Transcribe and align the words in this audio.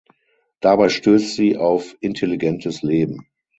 Dabei 0.61 0.89
stößt 0.89 1.35
sie 1.35 1.57
auf 1.57 1.95
intelligentes 1.99 2.81
Leben. 2.81 3.27